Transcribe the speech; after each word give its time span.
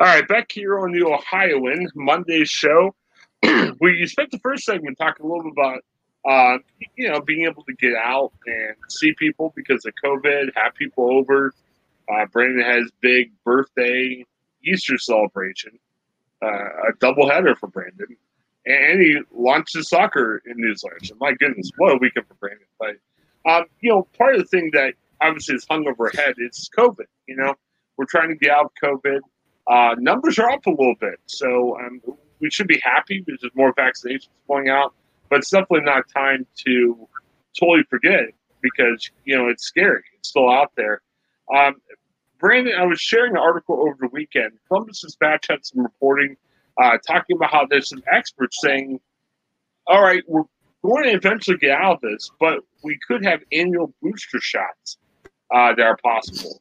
All 0.00 0.06
right, 0.06 0.26
back 0.26 0.50
here 0.50 0.78
on 0.78 0.92
the 0.92 1.04
Ohioan 1.04 1.86
Monday 1.94 2.46
show. 2.46 2.94
we 3.42 4.06
spent 4.06 4.30
the 4.30 4.38
first 4.38 4.64
segment 4.64 4.96
talking 4.96 5.26
a 5.26 5.28
little 5.28 5.44
bit 5.44 5.52
about, 5.52 5.84
uh, 6.26 6.58
you 6.96 7.06
know, 7.06 7.20
being 7.20 7.44
able 7.44 7.62
to 7.64 7.74
get 7.74 7.92
out 7.96 8.32
and 8.46 8.76
see 8.88 9.12
people 9.18 9.52
because 9.54 9.84
of 9.84 9.92
COVID, 10.02 10.52
have 10.56 10.74
people 10.74 11.12
over. 11.12 11.52
Uh, 12.10 12.24
Brandon 12.32 12.64
has 12.64 12.90
big 13.02 13.30
birthday 13.44 14.24
Easter 14.64 14.96
celebration, 14.96 15.78
uh, 16.42 16.46
a 16.46 16.92
doubleheader 16.98 17.54
for 17.58 17.66
Brandon, 17.66 18.16
and 18.64 19.02
he 19.02 19.18
launched 19.30 19.74
his 19.76 19.90
soccer 19.90 20.40
in 20.46 20.54
newsletter. 20.56 21.00
So 21.02 21.14
my 21.20 21.34
goodness, 21.34 21.70
what 21.76 21.92
a 21.92 21.98
weekend 21.98 22.26
for 22.26 22.36
Brandon! 22.36 22.66
But 22.78 22.96
um, 23.44 23.66
you 23.80 23.90
know, 23.90 24.08
part 24.16 24.34
of 24.34 24.40
the 24.40 24.46
thing 24.46 24.70
that 24.72 24.94
obviously 25.20 25.56
is 25.56 25.66
hung 25.68 25.86
over 25.86 26.08
head 26.08 26.36
is 26.38 26.70
COVID. 26.74 27.04
You 27.26 27.36
know, 27.36 27.54
we're 27.98 28.06
trying 28.06 28.30
to 28.30 28.36
get 28.36 28.50
out 28.50 28.64
of 28.64 28.70
COVID. 28.82 29.20
Uh, 29.70 29.94
numbers 29.98 30.36
are 30.38 30.50
up 30.50 30.66
a 30.66 30.70
little 30.70 30.96
bit, 31.00 31.20
so 31.26 31.78
um, 31.78 32.00
we 32.40 32.50
should 32.50 32.66
be 32.66 32.80
happy 32.82 33.22
because 33.24 33.40
there's 33.40 33.54
more 33.54 33.72
vaccinations 33.74 34.28
going 34.48 34.68
out. 34.68 34.94
But 35.28 35.38
it's 35.38 35.50
definitely 35.50 35.82
not 35.82 36.08
time 36.08 36.44
to 36.66 37.08
totally 37.58 37.84
forget 37.88 38.24
because 38.60 39.08
you 39.24 39.38
know 39.38 39.48
it's 39.48 39.64
scary. 39.64 40.02
It's 40.18 40.30
still 40.30 40.50
out 40.50 40.72
there. 40.76 41.02
Um, 41.54 41.76
Brandon, 42.40 42.74
I 42.76 42.84
was 42.84 43.00
sharing 43.00 43.32
an 43.32 43.38
article 43.38 43.80
over 43.80 43.96
the 44.00 44.08
weekend. 44.12 44.52
Columbus 44.66 45.02
Dispatch 45.02 45.46
had 45.48 45.64
some 45.64 45.82
reporting 45.82 46.36
uh, 46.82 46.98
talking 47.06 47.36
about 47.36 47.52
how 47.52 47.66
there's 47.70 47.90
some 47.90 48.02
experts 48.12 48.58
saying, 48.60 48.98
"All 49.86 50.02
right, 50.02 50.24
we're 50.26 50.44
going 50.82 51.04
to 51.04 51.10
eventually 51.12 51.58
get 51.58 51.72
out 51.72 51.96
of 51.96 52.00
this, 52.00 52.30
but 52.40 52.60
we 52.82 52.98
could 53.06 53.24
have 53.24 53.40
annual 53.52 53.94
booster 54.02 54.40
shots 54.40 54.98
uh, 55.54 55.74
that 55.74 55.82
are 55.84 55.98
possible, 56.02 56.60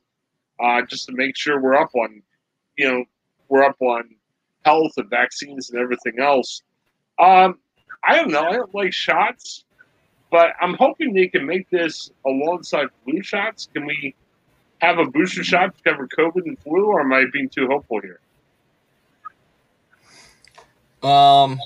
uh, 0.60 0.82
just 0.88 1.08
to 1.08 1.14
make 1.14 1.36
sure 1.38 1.60
we're 1.60 1.76
up 1.76 1.96
on, 1.96 2.22
you 2.80 2.90
know, 2.90 3.04
we're 3.50 3.64
up 3.64 3.76
on 3.82 4.10
health 4.64 4.94
and 4.96 5.10
vaccines 5.10 5.70
and 5.70 5.82
everything 5.82 6.20
else. 6.20 6.62
Um, 7.20 7.60
I 8.08 8.16
don't 8.16 8.32
know. 8.32 8.42
I 8.42 8.54
don't 8.54 8.74
like 8.74 8.94
shots, 8.94 9.66
but 10.32 10.54
I'm 10.62 10.76
hoping 10.76 11.14
they 11.14 11.28
can 11.28 11.46
make 11.46 11.70
this 11.70 12.10
alongside 12.26 12.88
flu 13.04 13.22
shots. 13.22 13.68
Can 13.74 13.86
we 13.86 14.16
have 14.80 14.98
a 14.98 15.06
booster 15.06 15.44
shot 15.44 15.76
to 15.76 15.84
cover 15.84 16.08
COVID 16.08 16.46
and 16.46 16.58
flu, 16.60 16.86
or 16.86 17.02
am 17.02 17.12
I 17.12 17.26
being 17.34 17.50
too 17.50 17.68
hopeful 17.68 18.00
here? 18.00 18.22
Um, 21.04 21.60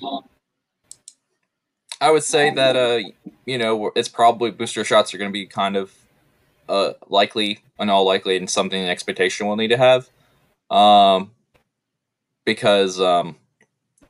I 2.02 2.10
would 2.10 2.24
say 2.24 2.50
that 2.50 2.76
uh, 2.76 3.08
you 3.46 3.60
know, 3.60 3.92
it's 3.96 4.10
probably 4.10 4.50
booster 4.50 4.84
shots 4.84 5.14
are 5.14 5.20
going 5.20 5.30
to 5.30 5.34
be 5.34 5.46
kind 5.46 5.76
of 5.76 5.94
uh 6.68 6.94
likely, 7.08 7.60
and 7.78 7.92
all 7.92 8.04
likely, 8.04 8.36
and 8.36 8.50
something 8.50 8.82
an 8.82 8.90
expectation 8.90 9.46
we'll 9.46 9.58
need 9.58 9.68
to 9.68 9.78
have. 9.78 10.10
Um, 10.74 11.32
because 12.46 13.00
um, 13.00 13.38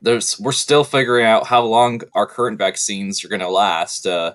there's 0.00 0.38
we're 0.40 0.52
still 0.52 0.84
figuring 0.84 1.26
out 1.26 1.46
how 1.46 1.62
long 1.62 2.00
our 2.14 2.26
current 2.26 2.58
vaccines 2.58 3.24
are 3.24 3.28
going 3.28 3.40
to 3.40 3.48
last. 3.48 4.06
Uh, 4.06 4.34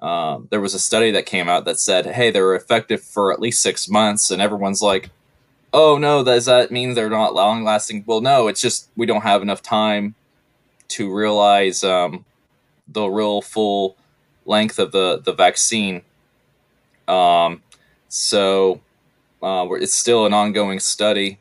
um, 0.00 0.48
there 0.50 0.60
was 0.60 0.74
a 0.74 0.78
study 0.78 1.10
that 1.12 1.26
came 1.26 1.48
out 1.48 1.64
that 1.66 1.78
said, 1.78 2.06
"Hey, 2.06 2.30
they 2.30 2.40
were 2.40 2.54
effective 2.54 3.02
for 3.02 3.32
at 3.32 3.40
least 3.40 3.62
six 3.62 3.88
months," 3.88 4.30
and 4.30 4.42
everyone's 4.42 4.82
like, 4.82 5.10
"Oh 5.72 5.98
no, 5.98 6.24
does 6.24 6.46
that 6.46 6.70
mean 6.70 6.94
they're 6.94 7.10
not 7.10 7.34
long 7.34 7.62
lasting?" 7.62 8.04
Well, 8.06 8.20
no, 8.20 8.48
it's 8.48 8.60
just 8.60 8.88
we 8.96 9.06
don't 9.06 9.22
have 9.22 9.42
enough 9.42 9.62
time 9.62 10.14
to 10.88 11.14
realize 11.14 11.84
um, 11.84 12.24
the 12.88 13.06
real 13.06 13.42
full 13.42 13.96
length 14.44 14.78
of 14.78 14.92
the 14.92 15.20
the 15.22 15.32
vaccine. 15.32 16.02
Um, 17.08 17.62
so 18.08 18.80
uh, 19.42 19.66
it's 19.72 19.94
still 19.94 20.26
an 20.26 20.32
ongoing 20.32 20.80
study. 20.80 21.38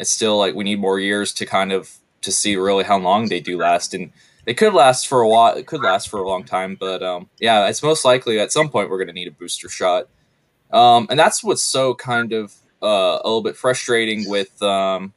It's 0.00 0.10
still 0.10 0.38
like 0.38 0.54
we 0.54 0.64
need 0.64 0.80
more 0.80 0.98
years 0.98 1.30
to 1.34 1.44
kind 1.44 1.72
of 1.72 1.98
to 2.22 2.32
see 2.32 2.56
really 2.56 2.84
how 2.84 2.98
long 2.98 3.28
they 3.28 3.38
do 3.38 3.58
last, 3.58 3.92
and 3.92 4.10
they 4.46 4.54
could 4.54 4.72
last 4.72 5.06
for 5.06 5.20
a 5.20 5.28
while. 5.28 5.54
It 5.54 5.66
could 5.66 5.82
last 5.82 6.08
for 6.08 6.20
a 6.20 6.26
long 6.26 6.42
time, 6.42 6.74
but 6.80 7.02
um, 7.02 7.28
yeah, 7.38 7.68
it's 7.68 7.82
most 7.82 8.02
likely 8.02 8.40
at 8.40 8.50
some 8.50 8.70
point 8.70 8.88
we're 8.88 8.96
going 8.96 9.08
to 9.08 9.12
need 9.12 9.28
a 9.28 9.30
booster 9.30 9.68
shot, 9.68 10.08
um, 10.72 11.06
and 11.10 11.18
that's 11.18 11.44
what's 11.44 11.62
so 11.62 11.94
kind 11.94 12.32
of 12.32 12.54
uh, 12.82 13.18
a 13.22 13.26
little 13.26 13.42
bit 13.42 13.58
frustrating 13.58 14.26
with 14.26 14.62
um, 14.62 15.12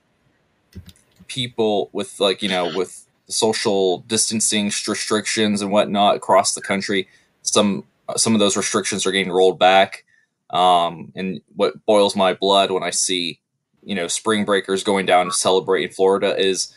people 1.27 1.89
with 1.93 2.19
like 2.19 2.43
you 2.43 2.49
know 2.49 2.69
with 2.75 3.07
social 3.29 3.99
distancing 3.99 4.66
restrictions 4.66 5.61
and 5.61 5.72
whatnot 5.72 6.17
across 6.17 6.55
the 6.55 6.61
country. 6.61 7.07
Some 7.41 7.85
some 8.17 8.33
of 8.33 8.39
those 8.39 8.57
restrictions 8.57 9.05
are 9.05 9.13
getting 9.13 9.31
rolled 9.31 9.57
back, 9.57 10.03
um, 10.49 11.13
and 11.16 11.39
what 11.55 11.85
boils 11.85 12.17
my 12.17 12.33
blood 12.33 12.69
when 12.69 12.83
I 12.83 12.89
see 12.89 13.39
you 13.85 13.95
know 13.95 14.07
spring 14.07 14.45
breakers 14.45 14.83
going 14.83 15.05
down 15.05 15.25
to 15.25 15.31
celebrate 15.31 15.83
in 15.83 15.89
Florida 15.91 16.38
is 16.38 16.75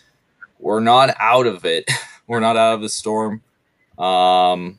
we're 0.58 0.80
not 0.80 1.14
out 1.18 1.46
of 1.46 1.64
it. 1.64 1.90
we're 2.26 2.40
not 2.40 2.56
out 2.56 2.74
of 2.74 2.80
the 2.80 2.88
storm. 2.88 3.42
Um, 3.98 4.78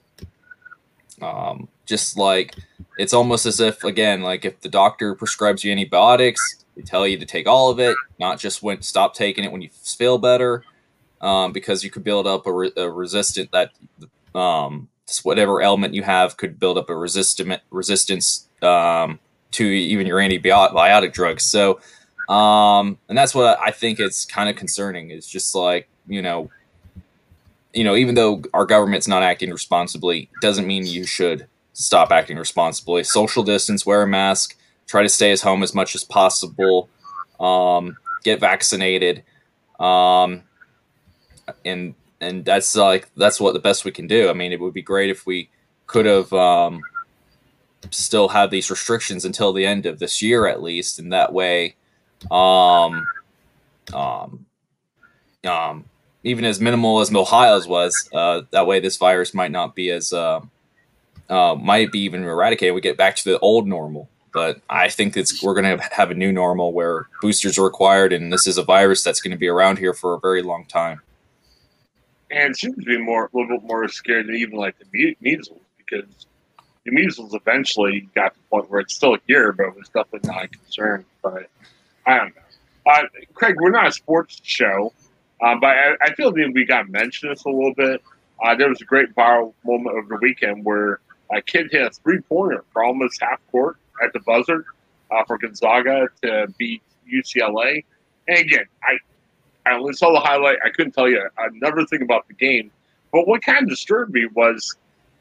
um, 1.22 1.68
just 1.86 2.18
like 2.18 2.56
it's 2.98 3.14
almost 3.14 3.46
as 3.46 3.60
if 3.60 3.84
again, 3.84 4.22
like 4.22 4.46
if 4.46 4.60
the 4.62 4.70
doctor 4.70 5.16
prescribes 5.16 5.64
you 5.64 5.72
antibiotics, 5.72 6.64
they 6.76 6.82
tell 6.84 7.08
you 7.08 7.18
to 7.18 7.26
take 7.26 7.48
all 7.48 7.70
of 7.70 7.80
it, 7.80 7.96
not 8.20 8.40
just 8.40 8.62
when 8.62 8.82
stop 8.82 9.14
taking 9.14 9.44
it 9.44 9.52
when 9.52 9.62
you 9.62 9.70
feel 9.70 10.18
better, 10.18 10.64
um, 11.22 11.52
because 11.52 11.84
you 11.84 11.90
could 11.90 12.04
build 12.04 12.28
up 12.28 12.46
a, 12.46 12.54
re- 12.54 12.72
a 12.78 12.90
resistant 12.90 13.52
that 13.52 13.72
um, 14.36 14.90
whatever 15.24 15.62
ailment 15.62 15.94
you 15.94 16.04
have 16.04 16.38
could 16.38 16.60
build 16.60 16.78
up 16.78 16.90
a 16.90 16.96
resistant 16.96 17.62
resistance 17.72 18.48
um, 18.62 19.20
to 19.52 19.66
even 19.66 20.06
your 20.06 20.20
antibiotic 20.20 21.14
drugs. 21.14 21.44
So, 21.44 21.80
um, 22.30 22.98
and 23.10 23.18
that's 23.18 23.34
what 23.34 23.60
I 23.60 23.72
think 23.72 24.00
it's 24.00 24.26
kind 24.26 24.50
of 24.50 24.56
concerning. 24.56 25.12
It's 25.12 25.30
just 25.30 25.56
like 25.56 25.88
you 26.08 26.22
know 26.22 26.50
you 27.78 27.84
know, 27.84 27.96
even 27.96 28.16
though 28.16 28.42
our 28.56 28.66
government's 28.66 29.08
not 29.08 29.22
acting 29.22 29.52
responsibly, 29.52 30.30
doesn't 30.42 30.66
mean 30.66 30.88
you 30.88 31.06
should 31.06 31.48
stop 31.74 32.12
acting 32.12 32.38
responsibly. 32.38 33.04
Social 33.04 33.44
distance, 33.44 33.86
wear 33.86 34.02
a 34.02 34.08
mask, 34.08 34.58
try 34.88 35.04
to 35.04 35.10
stay 35.10 35.32
at 35.32 35.42
home 35.42 35.62
as 35.62 35.76
much 35.76 35.94
as 35.94 36.04
possible, 36.04 36.90
um, 37.40 37.96
get 38.24 38.40
vaccinated, 38.40 39.24
um, 39.80 40.42
and 41.64 41.94
and 42.20 42.44
that's 42.46 42.76
like 42.76 43.10
that's 43.16 43.40
what 43.40 43.54
the 43.54 43.60
best 43.60 43.86
we 43.86 43.92
can 43.92 44.08
do. 44.08 44.28
I 44.28 44.34
mean, 44.34 44.52
it 44.52 44.60
would 44.60 44.74
be 44.74 44.82
great 44.82 45.12
if 45.12 45.28
we 45.28 45.50
could 45.86 46.08
have 46.08 46.34
um, 46.34 46.82
still 47.92 48.30
have 48.30 48.50
these 48.50 48.72
restrictions 48.72 49.24
until 49.24 49.54
the 49.54 49.68
end 49.68 49.86
of 49.86 50.00
this 50.00 50.20
year 50.20 50.48
at 50.48 50.64
least, 50.64 50.98
and 50.98 51.14
that 51.14 51.32
way, 51.32 51.76
um, 52.32 53.06
um, 53.94 54.46
um, 55.46 55.86
even 56.24 56.46
as 56.46 56.60
minimal 56.60 57.00
as 57.00 57.14
Ohio's 57.14 57.68
was, 57.68 58.10
uh, 58.14 58.42
that 58.52 58.68
way 58.68 58.80
this 58.80 58.98
virus 58.98 59.34
might 59.34 59.52
not 59.52 59.76
be 59.76 59.92
as 59.92 60.12
uh, 60.12 60.42
uh, 61.30 61.56
might 61.56 61.92
be 61.92 62.00
even 62.00 62.24
eradicated. 62.24 62.76
We 62.76 62.82
get 62.82 62.98
back 62.98 63.16
to 63.18 63.24
the 63.32 63.40
old 63.40 63.68
normal, 63.68 64.10
but 64.34 64.62
I 64.70 64.90
think 64.90 65.16
it's 65.16 65.42
we're 65.42 65.54
going 65.54 65.78
to 65.78 65.84
have 65.92 66.12
a 66.12 66.16
new 66.16 66.32
normal 66.32 66.74
where 66.74 67.08
boosters 67.22 67.58
are 67.58 67.64
required, 67.64 68.14
and 68.14 68.32
this 68.32 68.48
is 68.48 68.58
a 68.58 68.64
virus 68.64 69.04
that's 69.04 69.22
going 69.22 69.32
to 69.32 69.38
be 69.38 69.48
around 69.48 69.78
here 69.80 69.94
for 69.94 70.14
a 70.14 70.20
very 70.20 70.42
long 70.42 70.66
time. 70.66 71.02
And 72.30 72.52
it 72.52 72.58
seems 72.58 72.76
to 72.76 72.82
be 72.82 72.98
more 72.98 73.26
a 73.26 73.38
little 73.38 73.58
bit 73.58 73.66
more 73.66 73.88
scared 73.88 74.28
than 74.28 74.36
even 74.36 74.58
like 74.58 74.76
the 74.80 75.16
measles 75.22 75.62
because 75.78 76.28
the 76.84 76.92
measles 76.92 77.34
eventually 77.34 78.10
got 78.16 78.34
to 78.34 78.40
the 78.40 78.46
point 78.50 78.70
where 78.70 78.82
it's 78.82 78.94
still 78.94 79.18
here, 79.28 79.54
but 79.54 79.68
it 79.68 79.76
was 79.76 79.88
definitely 79.90 80.30
not 80.30 80.44
a 80.44 80.48
concern. 80.50 81.06
But 81.22 81.50
I 82.08 82.18
don't 82.18 82.36
know. 82.36 82.42
Uh, 82.92 83.04
Craig, 83.34 83.56
we're 83.60 83.70
not 83.70 83.86
a 83.86 83.92
sports 83.92 84.40
show, 84.44 84.94
um, 85.44 85.60
but 85.60 85.68
I, 85.68 85.96
I, 86.02 86.14
feel 86.16 86.32
that 86.32 86.52
we 86.54 86.64
got 86.64 86.88
mentioned 86.88 87.34
this 87.34 87.44
a 87.44 87.50
little 87.50 87.74
bit. 87.74 88.02
Uh, 88.42 88.56
there 88.56 88.70
was 88.70 88.82
a 88.82 88.86
great 88.86 89.14
viral 89.14 89.54
moment 89.66 89.98
over 89.98 90.08
the 90.08 90.20
weekend 90.22 90.64
where 90.64 91.02
a 91.36 91.42
kid 91.42 91.68
hit 91.70 91.82
a 91.82 91.90
three 91.90 92.22
pointer 92.22 92.64
for 92.72 92.86
almost 92.86 93.22
half 93.22 93.42
court 93.52 93.76
at 94.02 94.14
the 94.14 94.22
buzzer 94.22 94.66
uh, 95.12 95.24
for 95.26 95.38
Gonzaga 95.38 96.08
to 96.24 96.48
beat 96.58 96.82
UCLA. 97.12 97.84
And 98.30 98.40
again, 98.40 98.66
I 98.84 98.98
I 99.70 99.76
only 99.76 99.94
saw 99.94 100.14
the 100.14 100.22
highlight. 100.22 100.58
I 100.66 100.70
couldn't 100.70 100.94
tell 100.94 101.10
you 101.10 101.28
another 101.38 101.86
thing 101.86 102.02
about 102.02 102.28
the 102.30 102.34
game. 102.34 102.72
But 103.12 103.28
what 103.28 103.42
kind 103.42 103.64
of 103.64 103.70
disturbed 103.70 104.14
me 104.14 104.28
was 104.34 104.78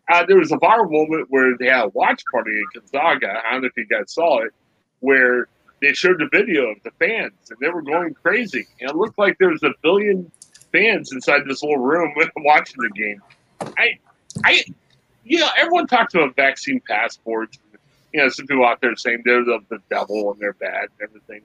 uh, 0.09 0.25
there 0.25 0.37
was 0.37 0.53
a 0.53 0.57
viral 0.57 0.91
moment 0.91 1.27
where 1.31 1.57
they 1.59 1.67
had 1.67 1.87
a 1.87 1.89
watch 1.89 2.23
party 2.31 2.53
in 2.53 2.65
Gonzaga. 2.75 3.43
I 3.45 3.53
don't 3.53 3.63
know 3.63 3.67
if 3.67 3.77
you 3.77 3.87
guys 3.87 4.13
saw 4.13 4.43
it, 4.43 4.53
where 5.01 5.49
they 5.81 5.93
showed 5.93 6.19
the 6.19 6.29
video 6.31 6.71
of 6.71 6.79
the 6.85 6.91
fans 6.93 7.33
and 7.51 7.59
they 7.61 7.69
were 7.69 7.83
going 7.83 8.15
crazy. 8.15 8.67
And 8.81 8.91
it 8.91 8.97
looked 8.97 9.19
like 9.19 9.37
there 9.39 9.51
was 9.51 9.63
a 9.63 9.73
billion 9.83 10.31
fans 10.73 11.13
inside 11.13 11.43
this 11.47 11.63
little 11.63 11.79
room 11.79 12.15
watching 12.37 12.77
the 12.79 12.91
game. 12.91 13.23
I, 13.79 13.99
I, 14.45 14.65
you 15.25 15.41
know, 15.41 15.49
everyone 15.57 15.87
talks 15.87 16.15
about 16.15 16.37
vaccine 16.37 16.81
passports. 16.81 17.59
You 18.13 18.23
know, 18.23 18.29
some 18.29 18.47
people 18.47 18.65
out 18.65 18.81
there 18.81 18.97
saying 18.97 19.23
they're 19.25 19.45
the, 19.45 19.61
the 19.69 19.79
devil 19.91 20.33
and 20.33 20.41
they're 20.41 20.55
bad 20.55 20.89
and 20.99 21.09
everything. 21.09 21.43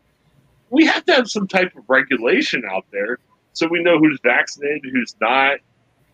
We 0.70 0.86
have 0.86 1.04
to 1.06 1.14
have 1.14 1.30
some 1.30 1.48
type 1.48 1.76
of 1.76 1.84
regulation 1.90 2.64
out 2.70 2.86
there 2.92 3.18
so 3.54 3.68
we 3.68 3.82
know 3.84 4.00
who's 4.00 4.20
vaccinated, 4.24 4.92
who's 4.92 5.16
not. 5.20 5.58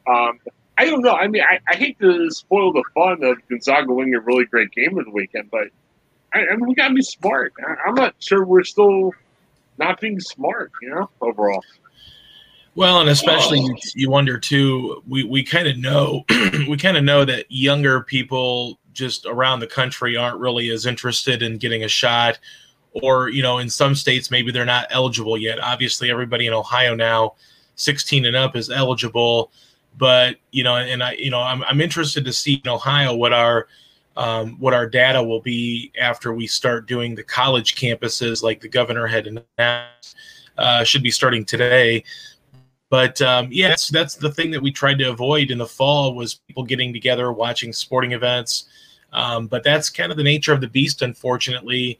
Um, 0.07 0.39
I 0.77 0.85
don't 0.85 1.01
know. 1.01 1.13
I 1.13 1.27
mean, 1.27 1.43
I, 1.43 1.59
I 1.69 1.75
hate 1.75 1.99
to 1.99 2.29
spoil 2.31 2.71
the 2.71 2.83
fun 2.93 3.23
of 3.23 3.37
Gonzaga 3.47 3.93
winning 3.93 4.15
a 4.15 4.19
really 4.19 4.45
great 4.45 4.71
game 4.71 4.97
of 4.97 5.05
the 5.05 5.11
weekend, 5.11 5.49
but 5.51 5.67
I, 6.33 6.47
I 6.47 6.55
mean, 6.55 6.67
we 6.67 6.75
got 6.75 6.89
to 6.89 6.93
be 6.93 7.01
smart. 7.01 7.53
I, 7.65 7.89
am 7.89 7.95
not 7.95 8.15
sure 8.19 8.45
we're 8.45 8.63
still 8.63 9.11
not 9.77 10.01
being 10.01 10.19
smart, 10.19 10.71
you 10.81 10.89
know, 10.89 11.09
overall. 11.21 11.63
Well, 12.75 13.01
and 13.01 13.09
especially 13.09 13.59
oh. 13.59 13.75
you 13.95 14.09
wonder 14.09 14.37
too. 14.37 15.01
We 15.07 15.23
we 15.23 15.43
kind 15.43 15.67
of 15.67 15.77
know 15.77 16.23
we 16.67 16.77
kind 16.77 16.95
of 16.95 17.03
know 17.03 17.25
that 17.25 17.45
younger 17.49 18.01
people 18.01 18.77
just 18.93 19.25
around 19.25 19.59
the 19.61 19.67
country 19.67 20.15
aren't 20.15 20.39
really 20.39 20.69
as 20.69 20.85
interested 20.85 21.41
in 21.41 21.57
getting 21.57 21.83
a 21.83 21.87
shot, 21.87 22.37
or 22.91 23.29
you 23.29 23.41
know, 23.41 23.57
in 23.57 23.69
some 23.69 23.95
states 23.95 24.29
maybe 24.29 24.51
they're 24.51 24.63
not 24.63 24.85
eligible 24.91 25.39
yet. 25.39 25.59
Obviously, 25.59 26.11
everybody 26.11 26.45
in 26.45 26.53
Ohio 26.53 26.93
now, 26.93 27.33
16 27.77 28.25
and 28.25 28.35
up, 28.35 28.55
is 28.55 28.69
eligible. 28.69 29.51
But 29.97 30.35
you 30.51 30.63
know, 30.63 30.75
and 30.75 31.01
I 31.01 31.13
you 31.13 31.31
know 31.31 31.41
I'm 31.41 31.63
I'm 31.63 31.81
interested 31.81 32.25
to 32.25 32.33
see 32.33 32.61
in 32.63 32.69
Ohio 32.69 33.15
what 33.15 33.33
our 33.33 33.67
um, 34.17 34.59
what 34.59 34.73
our 34.73 34.89
data 34.89 35.21
will 35.21 35.41
be 35.41 35.91
after 36.01 36.33
we 36.33 36.47
start 36.47 36.87
doing 36.87 37.13
the 37.13 37.23
college 37.23 37.75
campuses, 37.75 38.41
like 38.41 38.59
the 38.59 38.67
governor 38.67 39.05
had 39.05 39.27
announced, 39.27 40.15
uh, 40.57 40.83
should 40.83 41.03
be 41.03 41.11
starting 41.11 41.45
today. 41.45 42.03
But 42.89 43.21
um, 43.21 43.51
that's, 43.55 43.89
that's 43.89 44.15
the 44.15 44.31
thing 44.31 44.49
that 44.51 44.61
we 44.61 44.71
tried 44.71 44.97
to 44.99 45.09
avoid 45.11 45.51
in 45.51 45.59
the 45.59 45.67
fall 45.67 46.15
was 46.15 46.35
people 46.47 46.63
getting 46.63 46.91
together, 46.91 47.31
watching 47.31 47.71
sporting 47.71 48.13
events. 48.13 48.65
Um, 49.13 49.45
but 49.45 49.63
that's 49.63 49.89
kind 49.89 50.11
of 50.11 50.17
the 50.17 50.23
nature 50.23 50.51
of 50.51 50.61
the 50.61 50.67
beast, 50.67 51.03
unfortunately, 51.03 51.99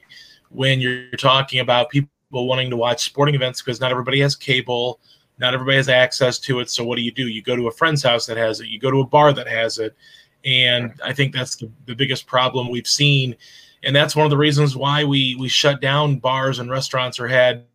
when 0.50 0.82
you're 0.82 1.12
talking 1.18 1.60
about 1.60 1.92
people 1.92 2.10
wanting 2.32 2.72
to 2.72 2.78
watch 2.78 3.06
sporting 3.06 3.36
events 3.36 3.62
because 3.62 3.80
not 3.80 3.92
everybody 3.92 4.20
has 4.22 4.36
cable, 4.36 5.00
not 5.38 5.54
everybody 5.54 5.78
has 5.78 5.88
access 5.88 6.40
to 6.40 6.62
it. 6.62 6.70
So 6.72 6.84
what 6.84 6.96
do 6.96 7.04
you 7.04 7.12
do? 7.12 7.28
You 7.28 7.44
go 7.44 7.56
to 7.56 7.68
a 7.68 7.72
friend's 7.72 8.02
house 8.02 8.26
that 8.26 8.38
has 8.38 8.60
it, 8.60 8.70
you 8.70 8.80
go 8.80 8.90
to 8.90 9.02
a 9.02 9.06
bar 9.06 9.34
that 9.34 9.48
has 9.48 9.78
it. 9.78 9.96
And 10.46 10.94
I 11.04 11.14
think 11.14 11.34
that's 11.34 11.56
the, 11.56 11.70
the 11.86 11.96
biggest 11.96 12.28
problem 12.28 12.70
we've 12.70 12.88
seen. 12.88 13.36
And 13.84 13.96
that's 13.96 14.16
one 14.16 14.26
of 14.26 14.30
the 14.30 14.38
reasons 14.38 14.76
why 14.76 15.04
we 15.04 15.36
we 15.36 15.48
shut 15.48 15.82
down 15.82 16.18
bars 16.18 16.60
and 16.60 16.70
restaurants 16.70 17.20
or 17.20 17.28
had, 17.28 17.66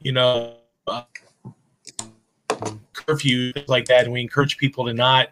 you 0.00 0.12
know, 0.12 0.56
uh, 0.86 1.02
curfew, 2.92 3.52
like 3.66 3.86
that. 3.86 4.04
And 4.04 4.12
we 4.12 4.20
encourage 4.20 4.56
people 4.58 4.84
to 4.86 4.94
not 4.94 5.28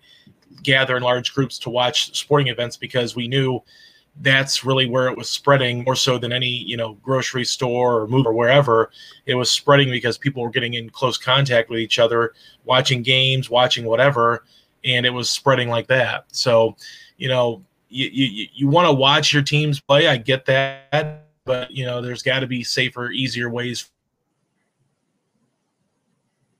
gather 0.63 0.97
in 0.97 1.03
large 1.03 1.35
groups 1.35 1.59
to 1.61 1.71
watch 1.71 2.17
sporting 2.17 2.49
events 2.49 2.77
because 2.77 3.15
we 3.15 3.29
knew 3.29 3.61
that's 4.21 4.65
really 4.65 4.89
where 4.89 5.09
it 5.09 5.17
was 5.17 5.29
spreading 5.29 5.85
more 5.85 5.95
so 5.95 6.19
than 6.19 6.33
any 6.33 6.49
you 6.49 6.77
know 6.77 6.95
grocery 7.03 7.45
store 7.45 8.01
or 8.01 8.09
move 8.09 8.27
or 8.27 8.33
wherever 8.33 8.91
it 9.27 9.35
was 9.35 9.51
spreading 9.51 9.91
because 9.91 10.17
people 10.17 10.43
were 10.43 10.51
getting 10.51 10.75
in 10.75 10.89
close 10.89 11.19
contact 11.19 11.69
with 11.69 11.79
each 11.79 11.99
other 11.99 12.33
watching 12.65 13.03
games 13.03 13.51
watching 13.51 13.85
whatever 13.85 14.45
and 14.87 15.05
it 15.05 15.11
was 15.11 15.29
spreading 15.29 15.69
like 15.69 15.87
that 15.87 16.25
so 16.29 16.75
you 17.19 17.29
know 17.29 17.63
you 17.89 18.09
you, 18.11 18.47
you 18.55 18.69
want 18.69 18.87
to 18.87 18.93
watch 18.93 19.33
your 19.33 19.43
teams 19.43 19.81
play 19.81 20.09
i 20.09 20.17
get 20.17 20.47
that 20.47 21.27
but 21.45 21.71
you 21.71 21.85
know 21.85 22.01
there's 22.01 22.23
got 22.23 22.41
to 22.41 22.47
be 22.47 22.65
safer 22.65 23.11
easier 23.11 23.51
ways 23.51 23.91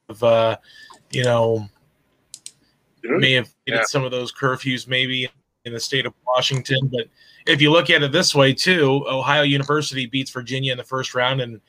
of 0.09 0.23
uh 0.23 0.57
you 1.11 1.25
know, 1.25 1.69
may 3.03 3.33
have 3.33 3.49
yeah. 3.67 3.83
some 3.85 4.05
of 4.05 4.11
those 4.11 4.33
curfews 4.33 4.89
maybe 4.89 5.29
in 5.65 5.73
the 5.73 5.81
state 5.81 6.07
of 6.07 6.15
Washington. 6.27 6.89
But 6.93 7.09
if 7.47 7.61
you 7.61 7.71
look 7.71 7.91
at 7.91 8.03
it 8.03 8.13
this 8.13 8.35
way 8.35 8.53
too, 8.53 9.05
Ohio 9.09 9.43
University 9.43 10.07
beats 10.07 10.31
Virginia 10.31 10.73
in 10.73 10.79
the 10.79 10.85
first 10.85 11.15
round, 11.15 11.41
and 11.41 11.61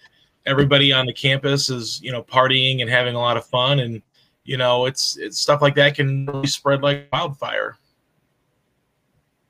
everybody 0.46 0.92
on 0.92 1.06
the 1.06 1.14
campus 1.14 1.70
is 1.70 2.02
you 2.02 2.12
know 2.12 2.24
partying 2.24 2.82
and 2.82 2.90
having 2.90 3.16
a 3.16 3.20
lot 3.20 3.38
of 3.38 3.46
fun, 3.46 3.80
and 3.80 4.02
you 4.48 4.58
know 4.58 4.86
it's 4.86 5.18
it's 5.18 5.38
stuff 5.38 5.62
like 5.62 5.76
that 5.76 5.96
can 5.96 6.26
really 6.26 6.48
spread 6.48 6.82
like 6.82 7.08
wildfire. 7.12 7.78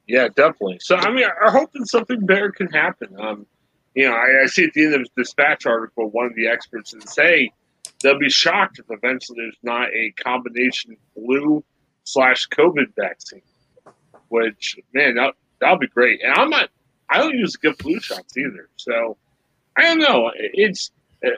Yeah, 0.07 0.27
definitely. 0.27 0.79
So 0.81 0.97
I 0.97 1.11
mean, 1.11 1.25
I'm 1.25 1.51
hoping 1.51 1.85
something 1.85 2.25
better 2.25 2.51
can 2.51 2.67
happen. 2.67 3.15
Um, 3.19 3.45
you 3.93 4.09
know, 4.09 4.15
I, 4.15 4.43
I 4.43 4.45
see 4.47 4.65
at 4.65 4.73
the 4.73 4.85
end 4.85 4.95
of 4.95 5.01
this 5.01 5.09
dispatch 5.15 5.65
article, 5.65 6.09
one 6.09 6.25
of 6.25 6.35
the 6.35 6.47
experts 6.47 6.91
says, 6.91 7.15
"Hey, 7.15 7.51
they'll 8.01 8.19
be 8.19 8.29
shocked 8.29 8.79
if 8.79 8.85
eventually 8.89 9.37
there's 9.37 9.57
not 9.63 9.89
a 9.93 10.11
combination 10.11 10.97
flu 11.13 11.63
slash 12.03 12.47
COVID 12.49 12.95
vaccine. 12.95 13.41
Which 14.29 14.79
man, 14.93 15.15
that 15.15 15.35
that'll 15.59 15.77
be 15.77 15.87
great. 15.87 16.21
And 16.23 16.33
I'm 16.33 16.49
not. 16.49 16.69
I 17.09 17.19
don't 17.19 17.37
use 17.37 17.55
good 17.55 17.77
flu 17.79 17.99
shots 17.99 18.35
either. 18.35 18.67
So 18.75 19.15
I 19.77 19.83
don't 19.83 19.99
know. 19.99 20.31
It's 20.35 20.91
uh, 21.25 21.29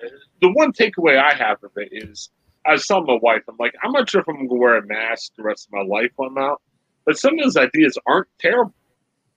the 0.41 0.51
one 0.51 0.71
takeaway 0.71 1.19
I 1.19 1.33
have 1.33 1.63
of 1.63 1.71
it 1.75 1.89
is 1.91 2.29
I 2.69 2.77
telling 2.77 3.05
my 3.07 3.19
wife, 3.21 3.41
I'm 3.49 3.55
like, 3.59 3.73
I'm 3.83 3.91
not 3.91 4.09
sure 4.09 4.21
if 4.21 4.27
I'm 4.27 4.35
going 4.35 4.49
to 4.49 4.55
wear 4.55 4.77
a 4.77 4.85
mask 4.85 5.33
the 5.35 5.43
rest 5.43 5.67
of 5.67 5.73
my 5.73 5.83
life 5.83 6.11
when 6.15 6.29
I'm 6.29 6.37
out. 6.37 6.61
But 7.05 7.17
some 7.17 7.33
of 7.33 7.43
those 7.43 7.57
ideas 7.57 7.97
aren't 8.05 8.27
terrible. 8.39 8.73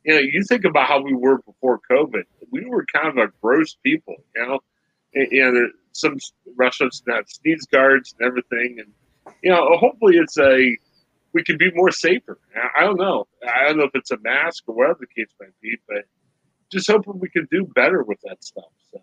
You 0.05 0.15
know, 0.15 0.21
you 0.21 0.45
think 0.49 0.65
about 0.65 0.89
how 0.89 1.01
we 1.01 1.15
were 1.15 1.39
before 1.39 1.81
COVID. 1.91 2.25
We 2.51 2.65
were 2.67 2.85
kind 2.93 3.09
of 3.09 3.17
a 3.17 3.33
gross 3.41 3.77
people. 3.83 4.17
You 4.35 4.47
know, 4.47 4.61
you 5.15 5.53
know, 5.53 5.69
some 5.93 6.19
restaurants 6.57 7.03
that 7.07 7.15
have 7.17 7.29
sneeze 7.29 7.67
guards 7.67 8.15
and 8.19 8.27
everything, 8.27 8.79
and 8.81 9.35
you 9.43 9.51
know, 9.51 9.77
hopefully 9.79 10.17
it's 10.17 10.37
a 10.39 10.77
we 11.33 11.43
can 11.43 11.57
be 11.57 11.71
more 11.73 11.91
safer. 11.91 12.39
I 12.77 12.83
don't 12.83 12.99
know. 12.99 13.27
I 13.49 13.69
don't 13.69 13.79
know 13.79 13.85
if 13.85 13.95
it's 13.95 14.11
a 14.11 14.19
mask 14.19 14.65
or 14.67 14.75
whatever 14.75 14.99
the 15.01 15.23
case 15.23 15.33
might 15.41 15.59
be, 15.63 15.79
but 15.89 16.05
just 16.71 16.91
hoping 16.91 17.21
we 17.21 17.31
can 17.31 17.47
do 17.51 17.65
better 17.75 18.03
with 18.03 18.19
that 18.25 18.43
stuff. 18.45 18.73
So 18.93 19.01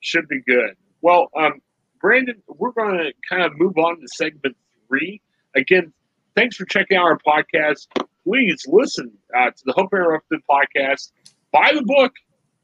should 0.00 0.28
be 0.28 0.40
good. 0.40 0.76
Well, 1.00 1.28
um, 1.36 1.60
Brandon, 2.00 2.42
we're 2.48 2.72
going 2.72 2.98
to 2.98 3.12
kind 3.28 3.42
of 3.42 3.52
move 3.56 3.76
on 3.78 4.00
to 4.00 4.08
segment 4.08 4.56
three. 4.86 5.20
Again, 5.56 5.92
thanks 6.36 6.56
for 6.56 6.64
checking 6.66 6.96
out 6.96 7.04
our 7.04 7.18
podcast. 7.18 7.86
Please 8.24 8.64
listen 8.68 9.12
uh, 9.36 9.50
to 9.50 9.62
the 9.64 9.72
Hope 9.72 9.92
Interrupted 9.92 10.40
podcast. 10.48 11.10
Buy 11.52 11.70
the 11.74 11.82
book. 11.82 12.12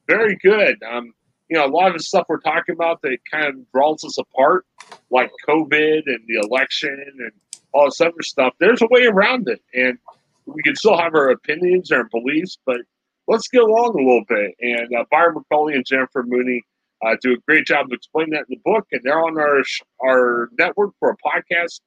Very 0.07 0.37
good. 0.37 0.83
Um, 0.83 1.13
you 1.49 1.59
know, 1.59 1.67
a 1.67 1.69
lot 1.69 1.89
of 1.89 1.95
the 1.95 2.03
stuff 2.03 2.27
we're 2.29 2.41
talking 2.41 2.75
about 2.75 3.03
that 3.03 3.19
kind 3.31 3.47
of 3.47 3.73
draws 3.73 4.05
us 4.05 4.19
apart, 4.19 4.67
like 5.11 5.31
COVID 5.49 6.03
and 6.07 6.21
the 6.27 6.41
election 6.43 7.05
and 7.19 7.33
all 7.73 7.87
this 7.87 8.01
other 8.01 8.23
stuff, 8.23 8.55
there's 8.61 8.83
a 8.83 8.89
way 8.91 9.07
around 9.07 9.49
it. 9.49 9.61
And 9.75 9.99
we 10.47 10.63
can 10.63 10.77
still 10.77 10.97
have 10.97 11.15
our 11.15 11.31
opinions 11.31 11.91
and 11.91 12.03
our 12.03 12.09
beliefs, 12.09 12.59
but 12.65 12.79
let's 13.27 13.49
get 13.49 13.63
along 13.63 13.95
a 13.95 13.99
little 13.99 14.25
bit. 14.29 14.55
And 14.61 14.95
uh, 14.95 15.05
Byron 15.11 15.37
McCauley 15.37 15.75
and 15.75 15.85
Jennifer 15.85 16.23
Mooney 16.27 16.63
uh, 17.05 17.17
do 17.21 17.33
a 17.33 17.37
great 17.47 17.67
job 17.67 17.87
of 17.87 17.93
explaining 17.93 18.33
that 18.33 18.45
in 18.49 18.57
the 18.57 18.61
book, 18.65 18.87
and 18.93 19.01
they're 19.05 19.23
on 19.23 19.39
our 19.39 19.63
our 20.03 20.49
network 20.59 20.93
for 20.99 21.11
a 21.11 21.17
podcast 21.17 21.81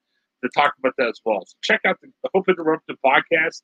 to 0.43 0.49
talk 0.55 0.73
about 0.79 0.93
that 0.97 1.07
as 1.07 1.19
well. 1.25 1.43
So 1.45 1.55
check 1.61 1.81
out 1.85 1.97
the, 2.01 2.09
Hope 2.33 2.47
Interrupted 2.47 2.97
podcast. 3.05 3.61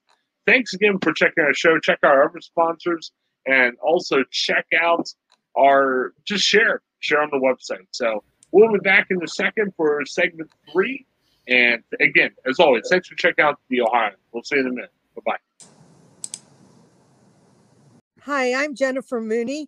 Thanks 0.47 0.73
again 0.73 0.97
for 1.01 1.13
checking 1.13 1.43
our 1.43 1.53
show. 1.53 1.79
Check 1.79 1.99
out 2.03 2.11
our 2.11 2.25
other 2.25 2.41
sponsors, 2.41 3.11
and 3.45 3.75
also 3.81 4.23
check 4.31 4.65
out 4.79 5.07
our 5.57 6.13
just 6.25 6.43
share, 6.43 6.81
share 6.99 7.21
on 7.21 7.29
the 7.31 7.37
website. 7.37 7.85
So 7.91 8.23
we'll 8.51 8.71
be 8.71 8.79
back 8.79 9.07
in 9.09 9.21
a 9.23 9.27
second 9.27 9.73
for 9.77 10.03
segment 10.05 10.51
three. 10.71 11.05
And 11.47 11.83
again, 11.99 12.31
as 12.49 12.59
always, 12.59 12.87
thanks 12.89 13.07
for 13.07 13.15
checking 13.15 13.43
out 13.43 13.59
the 13.69 13.81
Ohio. 13.81 14.13
We'll 14.31 14.43
see 14.43 14.55
you 14.55 14.61
in 14.61 14.67
a 14.67 14.71
minute. 14.71 14.91
Bye 15.15 15.21
bye. 15.25 15.67
Hi, 18.21 18.53
I'm 18.63 18.73
Jennifer 18.73 19.19
Mooney. 19.19 19.67